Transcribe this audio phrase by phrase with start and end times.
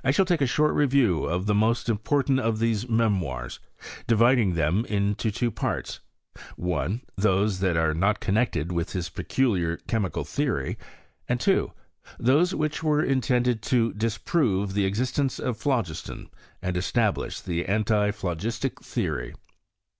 [0.00, 3.60] 1 shall take a short review of the most important of these me moirs,
[4.08, 6.00] dividing them into two parts:
[6.60, 7.00] I.
[7.14, 10.76] Those that are not connected with his peculiar chemical theory;
[11.30, 11.70] II.
[12.18, 16.30] Those which were intended to disprove the ex istence of phlogiston,
[16.60, 19.36] and establish the anti phlo gistic theory.